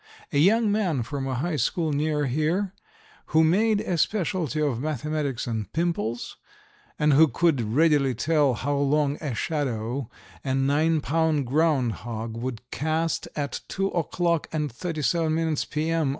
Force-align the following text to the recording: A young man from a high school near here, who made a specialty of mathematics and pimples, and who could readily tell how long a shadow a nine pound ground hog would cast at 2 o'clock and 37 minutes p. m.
A 0.33 0.39
young 0.39 0.71
man 0.71 1.03
from 1.03 1.27
a 1.27 1.35
high 1.35 1.57
school 1.57 1.93
near 1.93 2.25
here, 2.25 2.73
who 3.27 3.43
made 3.43 3.81
a 3.81 3.99
specialty 3.99 4.59
of 4.59 4.79
mathematics 4.81 5.45
and 5.45 5.71
pimples, 5.73 6.37
and 6.97 7.13
who 7.13 7.27
could 7.27 7.61
readily 7.61 8.15
tell 8.15 8.55
how 8.55 8.77
long 8.77 9.17
a 9.17 9.35
shadow 9.35 10.09
a 10.43 10.55
nine 10.55 11.01
pound 11.01 11.45
ground 11.45 11.91
hog 12.01 12.35
would 12.35 12.61
cast 12.71 13.27
at 13.35 13.59
2 13.67 13.89
o'clock 13.89 14.47
and 14.51 14.71
37 14.71 15.35
minutes 15.35 15.65
p. 15.65 15.91
m. 15.91 16.09